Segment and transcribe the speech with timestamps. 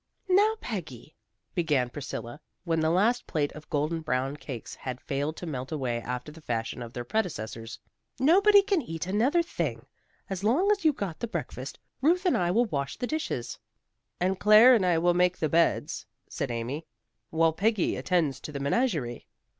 [0.27, 1.15] "Now, Peggy,"
[1.53, 6.01] began Priscilla, when the last plate of golden brown cakes had failed to melt away
[6.01, 7.77] after the fashion of their predecessors,
[8.19, 9.85] "nobody can eat another thing.
[10.27, 13.59] As long as you got the breakfast, Ruth and I will wash the dishes."
[14.19, 16.87] "And Claire and I will make the beds," said Amy,
[17.29, 19.27] "while Peggy attends to the menagerie."